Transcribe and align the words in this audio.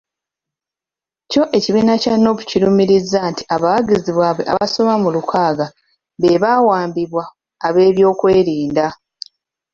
Kyo 1.29 1.43
ekibiina 1.57 1.93
kya 2.01 2.15
Nuupu 2.21 2.41
kirumiriza 2.49 3.19
nti 3.31 3.43
abawagizi 3.55 4.11
baabwe 4.17 4.43
abasoba 4.51 4.93
mu 5.03 5.09
lukaaga 5.15 5.65
be 6.21 6.39
baawambibwa 6.43 7.23
ab'ebyokwerinda. 7.67 8.87